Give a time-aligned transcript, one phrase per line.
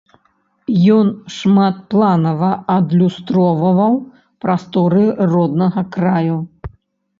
[0.95, 3.93] Ён шматпланава адлюстроўваў
[4.47, 5.05] прасторы
[5.37, 6.43] роднага краю.